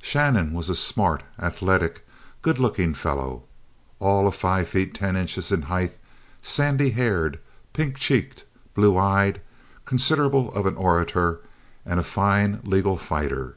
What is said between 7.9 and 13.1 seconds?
cheeked, blue eyed, considerable of an orator and a fine legal